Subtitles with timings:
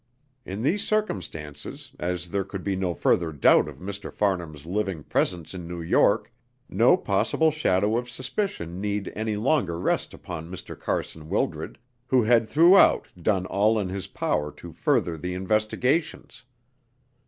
[0.47, 4.11] In these circumstances, as there could be no further doubt of Mr.
[4.11, 6.33] Farnham's living presence in New York,
[6.67, 10.75] no possible shadow of suspicion need any longer rest upon Mr.
[10.75, 11.77] Carson Wildred,
[12.07, 16.45] who had throughout done all in his power to further the investigations.